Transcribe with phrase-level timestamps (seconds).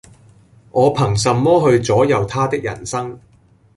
[0.71, 3.19] 我憑什麼去左右他的人生